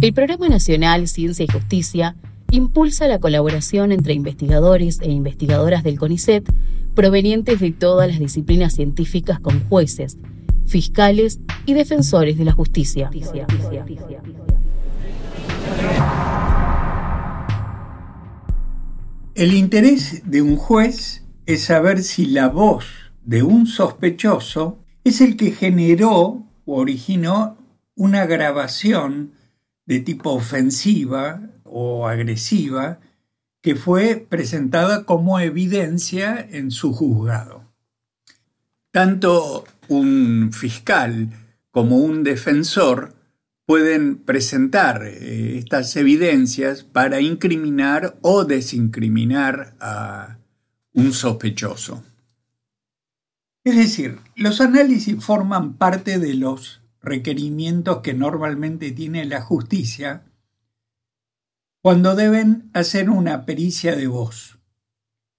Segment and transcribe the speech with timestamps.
[0.00, 2.16] El Programa Nacional Ciencia y Justicia
[2.50, 6.50] impulsa la colaboración entre investigadores e investigadoras del CONICET
[6.94, 10.16] provenientes de todas las disciplinas científicas con jueces,
[10.64, 13.10] fiscales y defensores de la justicia.
[19.34, 22.86] El interés de un juez es saber si la voz
[23.26, 27.58] de un sospechoso es el que generó o originó
[27.96, 29.32] una grabación
[29.90, 33.00] de tipo ofensiva o agresiva
[33.60, 37.64] que fue presentada como evidencia en su juzgado.
[38.92, 41.30] Tanto un fiscal
[41.72, 43.14] como un defensor
[43.66, 50.38] pueden presentar eh, estas evidencias para incriminar o desincriminar a
[50.94, 52.04] un sospechoso.
[53.64, 60.24] Es decir, los análisis forman parte de los requerimientos que normalmente tiene la justicia
[61.82, 64.58] cuando deben hacer una pericia de voz.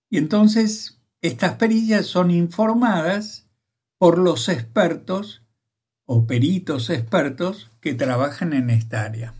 [0.09, 3.47] Y entonces estas pericias son informadas
[3.99, 5.43] por los expertos
[6.05, 9.35] o peritos expertos que trabajan en esta área.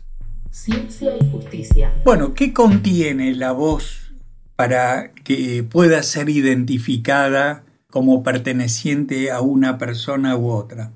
[0.50, 1.92] Ciencia y justicia.
[2.04, 4.12] Bueno, ¿qué contiene la voz
[4.54, 10.92] para que pueda ser identificada como perteneciente a una persona u otra?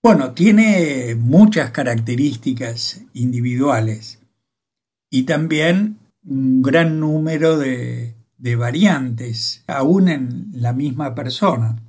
[0.00, 4.20] Bueno, tiene muchas características individuales
[5.10, 8.14] y también un gran número de,
[8.56, 11.82] variantes, aún en la misma persona.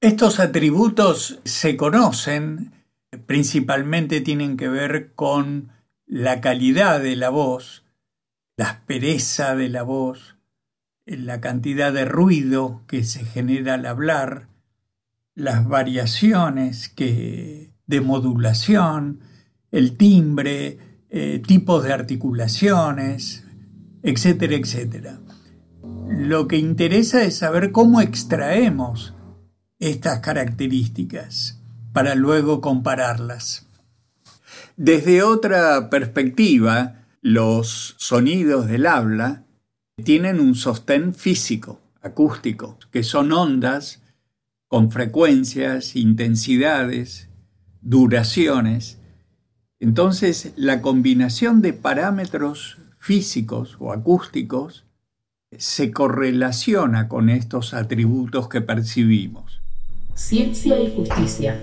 [0.00, 2.72] Estos atributos se conocen,
[3.26, 5.72] principalmente tienen que ver con
[6.06, 7.84] la calidad de la voz,
[8.56, 10.36] la aspereza de la voz,
[11.04, 14.46] la cantidad de ruido que se genera al hablar,
[15.36, 19.20] las variaciones que, de modulación,
[19.70, 20.78] el timbre,
[21.10, 23.44] eh, tipos de articulaciones,
[24.02, 25.20] etcétera, etcétera.
[26.08, 29.14] Lo que interesa es saber cómo extraemos
[29.78, 31.60] estas características
[31.92, 33.66] para luego compararlas.
[34.76, 39.44] Desde otra perspectiva, los sonidos del habla
[40.02, 44.02] tienen un sostén físico, acústico, que son ondas
[44.68, 47.28] con frecuencias, intensidades,
[47.80, 48.98] duraciones,
[49.78, 54.86] entonces, la combinación de parámetros físicos o acústicos
[55.58, 59.60] se correlaciona con estos atributos que percibimos.
[60.14, 61.60] Ciencia y justicia.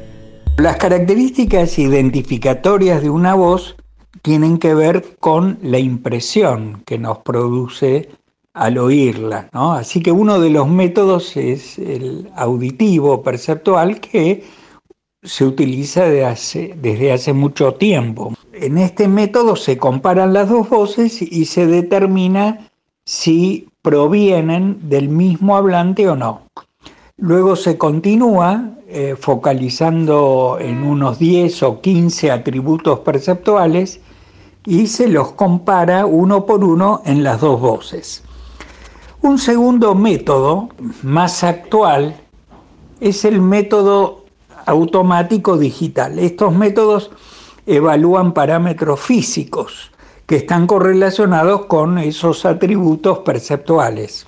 [0.57, 3.75] Las características identificatorias de una voz
[4.21, 8.09] tienen que ver con la impresión que nos produce
[8.53, 14.43] al oírla, Así que uno de los métodos es el auditivo perceptual que
[15.23, 18.33] se utiliza desde hace mucho tiempo.
[18.53, 22.69] En este método se comparan las dos voces y se determina
[23.05, 26.43] si provienen del mismo hablante o no.
[27.17, 33.99] Luego se continúa eh, focalizando en unos 10 o 15 atributos perceptuales
[34.65, 38.22] y se los compara uno por uno en las dos voces.
[39.23, 40.67] Un segundo método
[41.01, 42.13] más actual
[42.99, 44.25] es el método
[44.65, 46.19] automático digital.
[46.19, 47.09] Estos métodos
[47.65, 49.91] evalúan parámetros físicos
[50.25, 54.27] que están correlacionados con esos atributos perceptuales.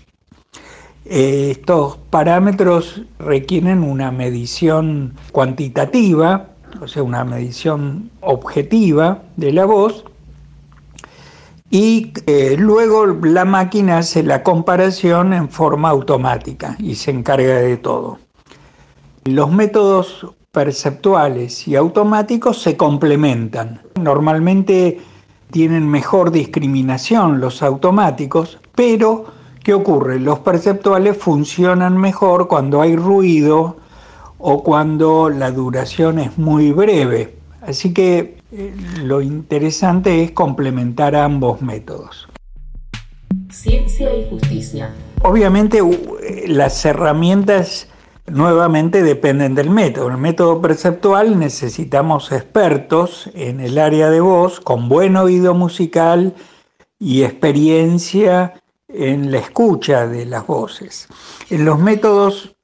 [1.04, 10.06] Estos parámetros requieren una medición cuantitativa, o sea, una medición objetiva de la voz,
[11.76, 17.76] y eh, luego la máquina hace la comparación en forma automática y se encarga de
[17.76, 18.18] todo.
[19.26, 23.82] Los métodos perceptuales y automáticos se complementan.
[24.00, 25.02] Normalmente
[25.52, 29.26] tienen mejor discriminación los automáticos, pero
[29.62, 30.18] ¿qué ocurre?
[30.18, 33.76] Los perceptuales funcionan mejor cuando hay ruido
[34.38, 37.36] o cuando la duración es muy breve.
[37.66, 42.28] Así que eh, lo interesante es complementar ambos métodos.
[43.50, 44.94] Ciencia y justicia.
[45.24, 45.82] Obviamente
[46.48, 47.88] las herramientas
[48.28, 50.08] nuevamente dependen del método.
[50.08, 56.36] En el método perceptual necesitamos expertos en el área de voz con buen oído musical
[57.00, 58.54] y experiencia
[58.88, 61.08] en la escucha de las voces.
[61.50, 62.56] En los métodos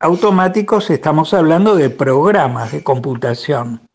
[0.00, 3.85] automáticos estamos hablando de programas de computación.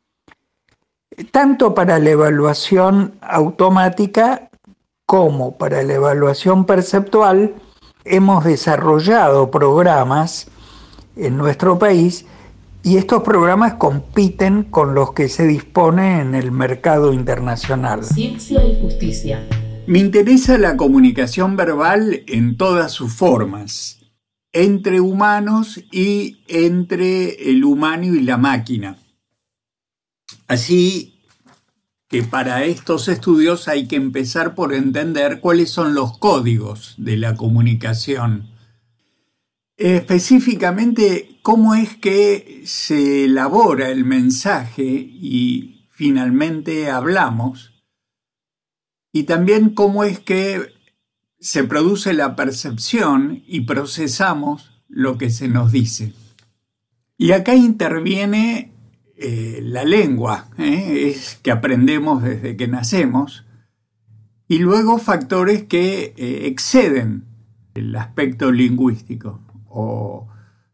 [1.30, 4.50] Tanto para la evaluación automática
[5.06, 7.56] como para la evaluación perceptual
[8.06, 10.48] hemos desarrollado programas
[11.16, 12.26] en nuestro país
[12.84, 18.04] y estos programas compiten con los que se dispone en el mercado internacional.
[18.04, 19.46] Ciencia y justicia.
[19.86, 24.00] Me interesa la comunicación verbal en todas sus formas,
[24.54, 28.98] entre humanos y entre el humano y la máquina.
[30.48, 31.11] Así
[32.12, 37.36] que para estos estudios hay que empezar por entender cuáles son los códigos de la
[37.36, 38.50] comunicación.
[39.78, 47.82] Específicamente, cómo es que se elabora el mensaje y finalmente hablamos.
[49.14, 50.74] Y también cómo es que
[51.40, 56.12] se produce la percepción y procesamos lo que se nos dice.
[57.18, 58.71] Y acá interviene
[59.24, 61.10] eh, la lengua, ¿eh?
[61.10, 63.46] es que aprendemos desde que nacemos,
[64.48, 67.26] y luego factores que eh, exceden
[67.76, 70.28] el aspecto lingüístico o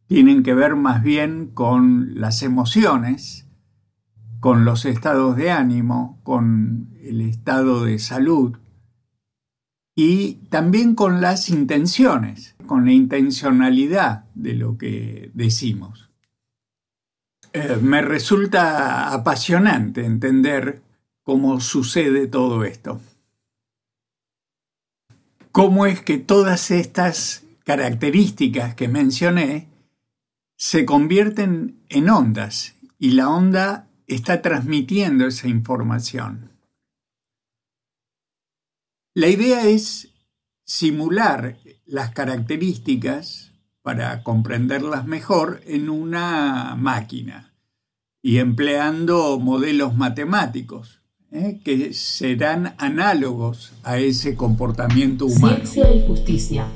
[0.08, 3.50] tienen que ver más bien con las emociones,
[4.40, 8.58] con los estados de ánimo, con el estado de salud
[9.94, 16.07] y también con las intenciones, con la intencionalidad de lo que decimos.
[17.58, 20.84] Eh, me resulta apasionante entender
[21.24, 23.02] cómo sucede todo esto.
[25.52, 29.70] Cómo es que todas estas características que mencioné
[30.56, 36.52] se convierten en ondas y la onda está transmitiendo esa información.
[39.16, 40.14] La idea es
[40.64, 43.52] simular las características
[43.88, 47.54] para comprenderlas mejor en una máquina
[48.22, 51.00] y empleando modelos matemáticos
[51.32, 51.62] ¿eh?
[51.64, 55.66] que serán análogos a ese comportamiento humano.
[55.66, 56.68] Ciencia y justicia.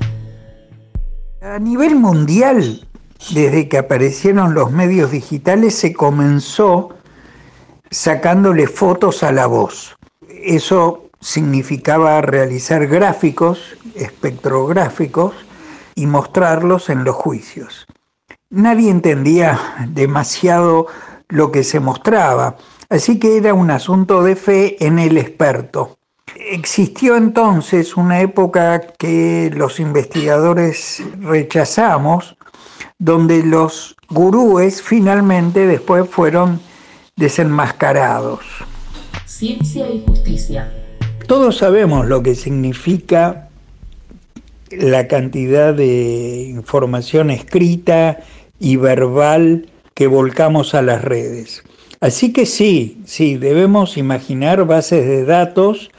[1.41, 2.87] A nivel mundial,
[3.33, 6.95] desde que aparecieron los medios digitales, se comenzó
[7.89, 9.97] sacándole fotos a la voz.
[10.29, 13.59] Eso significaba realizar gráficos
[13.95, 15.33] espectrográficos
[15.95, 17.87] y mostrarlos en los juicios.
[18.49, 19.59] Nadie entendía
[19.89, 20.87] demasiado
[21.29, 22.57] lo que se mostraba,
[22.89, 25.97] así que era un asunto de fe en el experto.
[26.35, 32.35] Existió entonces una época que los investigadores rechazamos,
[32.99, 36.59] donde los gurúes finalmente después fueron
[37.15, 38.41] desenmascarados.
[39.25, 40.71] Ciencia y justicia.
[41.27, 43.49] Todos sabemos lo que significa
[44.71, 48.19] la cantidad de información escrita
[48.59, 51.63] y verbal que volcamos a las redes.
[51.99, 55.91] Así que sí, sí, debemos imaginar bases de datos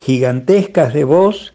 [0.00, 1.52] gigantescas de voz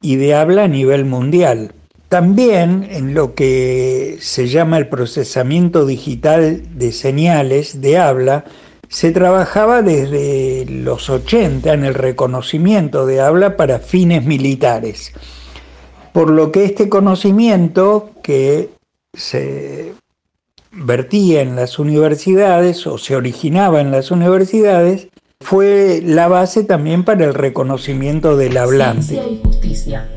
[0.00, 1.72] y de habla a nivel mundial.
[2.08, 8.44] También en lo que se llama el procesamiento digital de señales de habla,
[8.88, 15.12] se trabajaba desde los 80 en el reconocimiento de habla para fines militares
[16.18, 18.70] por lo que este conocimiento que
[19.14, 19.94] se
[20.72, 27.24] vertía en las universidades o se originaba en las universidades fue la base también para
[27.24, 29.14] el reconocimiento del hablante.
[29.14, 30.08] Y justicia.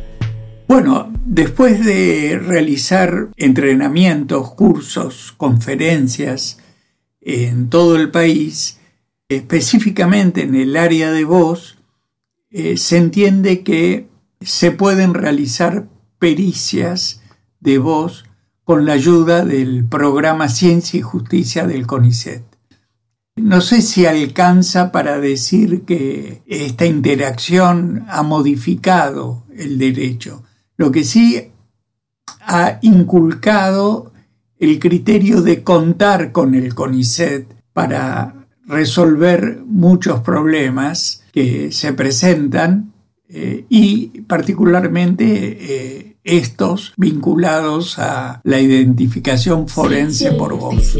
[0.67, 6.57] Bueno, después de realizar entrenamientos, cursos, conferencias
[7.21, 8.79] en todo el país,
[9.29, 11.77] específicamente en el área de voz,
[12.49, 14.09] eh, se entiende que
[14.41, 15.85] se pueden realizar
[16.21, 17.19] pericias
[17.61, 18.25] de voz
[18.63, 22.43] con la ayuda del programa Ciencia y Justicia del CONICET.
[23.37, 30.43] No sé si alcanza para decir que esta interacción ha modificado el derecho.
[30.77, 31.51] Lo que sí
[32.41, 34.13] ha inculcado
[34.59, 42.93] el criterio de contar con el CONICET para resolver muchos problemas que se presentan
[43.27, 50.97] eh, y particularmente eh, estos vinculados a la identificación forense por voz.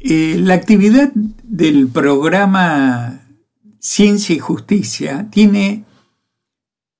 [0.00, 3.26] Eh, la actividad del programa
[3.78, 5.84] Ciencia y Justicia tiene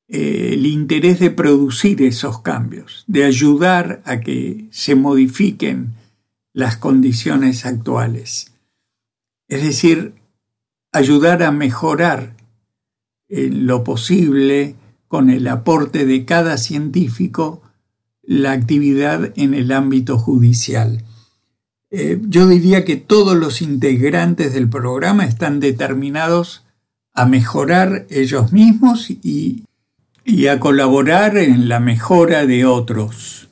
[0.08, 5.94] el interés de producir esos cambios, de ayudar a que se modifiquen
[6.52, 8.52] las condiciones actuales.
[9.48, 10.14] Es decir,
[10.92, 12.36] ayudar a mejorar
[13.28, 14.76] en lo posible,
[15.14, 17.62] con el aporte de cada científico,
[18.24, 21.04] la actividad en el ámbito judicial.
[21.92, 26.64] Eh, yo diría que todos los integrantes del programa están determinados
[27.12, 29.62] a mejorar ellos mismos y,
[30.24, 33.50] y a colaborar en la mejora de otros.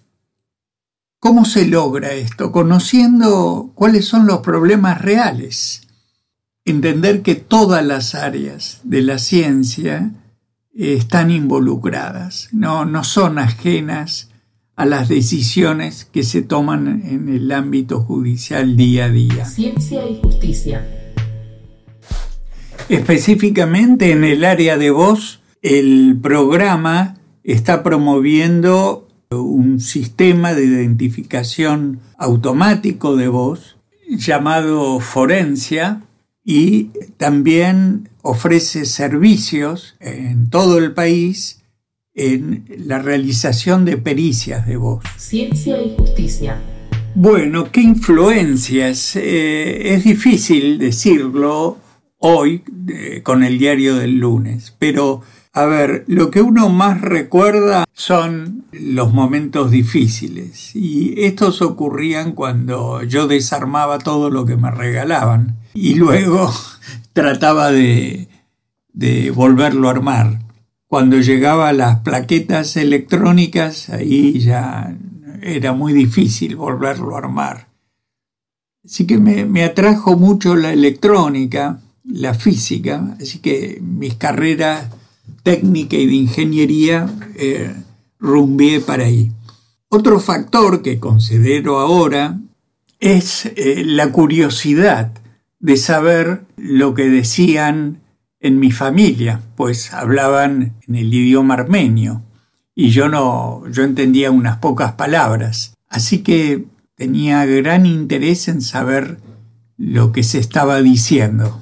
[1.21, 2.51] ¿Cómo se logra esto?
[2.51, 5.83] Conociendo cuáles son los problemas reales.
[6.65, 10.11] Entender que todas las áreas de la ciencia
[10.75, 14.31] están involucradas, no, no son ajenas
[14.75, 19.45] a las decisiones que se toman en el ámbito judicial día a día.
[19.45, 20.87] Ciencia y justicia.
[22.89, 33.17] Específicamente en el área de voz, el programa está promoviendo un sistema de identificación automático
[33.17, 33.77] de voz
[34.09, 36.03] llamado Forencia
[36.45, 41.63] y también ofrece servicios en todo el país
[42.15, 45.03] en la realización de pericias de voz.
[45.17, 46.61] Ciencia y justicia.
[47.15, 49.17] Bueno, ¿qué influencias?
[49.17, 51.79] Eh, es difícil decirlo
[52.19, 55.23] hoy eh, con el diario del lunes, pero
[55.53, 63.03] a ver, lo que uno más recuerda son los momentos difíciles y estos ocurrían cuando
[63.03, 66.53] yo desarmaba todo lo que me regalaban y luego
[67.13, 68.29] trataba de,
[68.93, 70.39] de volverlo a armar.
[70.87, 74.95] Cuando llegaba a las plaquetas electrónicas, ahí ya
[75.41, 77.69] era muy difícil volverlo a armar.
[78.85, 84.91] Así que me, me atrajo mucho la electrónica, la física, así que mis carreras
[85.43, 87.75] técnica y de ingeniería eh,
[88.19, 89.31] rumbié para ahí.
[89.89, 92.39] Otro factor que considero ahora
[93.01, 95.13] es eh, la curiosidad
[95.63, 98.03] de saber lo que decían
[98.41, 102.23] en mi familia, pues hablaban en el idioma armenio
[102.75, 106.65] y yo no, yo entendía unas pocas palabras, así que
[106.97, 109.19] tenía gran interés en saber
[109.77, 111.61] lo que se estaba diciendo.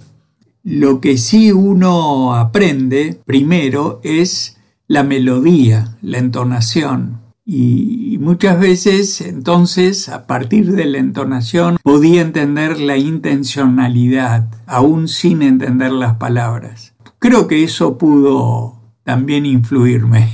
[0.62, 7.20] Lo que sí uno aprende primero es la melodía, la entonación.
[7.52, 15.42] Y muchas veces entonces a partir de la entonación podía entender la intencionalidad, aún sin
[15.42, 16.94] entender las palabras.
[17.18, 20.28] Creo que eso pudo también influirme.